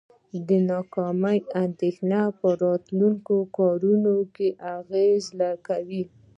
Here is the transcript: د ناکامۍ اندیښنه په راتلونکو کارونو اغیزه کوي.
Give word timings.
د 0.47 0.49
ناکامۍ 0.71 1.37
اندیښنه 1.63 2.21
په 2.39 2.47
راتلونکو 2.63 3.35
کارونو 3.57 4.13
اغیزه 4.77 5.49
کوي. 5.67 6.03